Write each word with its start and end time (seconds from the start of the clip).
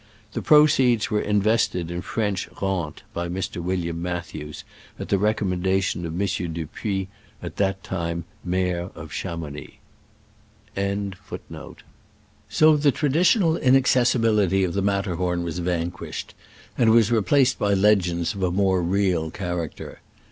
The 0.33 0.41
proceeds 0.41 1.11
were 1.11 1.21
in 1.21 1.43
vested 1.43 1.91
in 1.91 2.01
French 2.01 2.49
Rentes 2.59 3.03
(by 3.13 3.29
Mr. 3.29 3.61
William 3.61 4.01
Mathews), 4.01 4.63
at 4.97 5.09
the 5.09 5.19
recommendation 5.19 6.07
of 6.07 6.19
M. 6.19 6.27
Dupui, 6.53 7.07
at 7.39 7.57
that 7.57 7.83
time 7.83 8.23
maure 8.43 8.89
of 8.95 9.11
Chamounix. 9.11 9.73
So 12.49 12.77
the 12.77 12.91
traditional 12.91 13.57
inaccessibility 13.57 14.63
of 14.63 14.73
th^ 14.73 14.81
Matterhorn 14.83 15.43
was 15.43 15.59
vanquished, 15.59 16.33
and 16.75 16.89
was 16.89 17.11
re 17.11 17.21
placed 17.21 17.59
by 17.59 17.75
legends 17.75 18.33
of 18.33 18.41
a 18.41 18.49
more 18.49 18.81
real 18.81 19.29
cha 19.29 19.51
racter. 19.53 19.97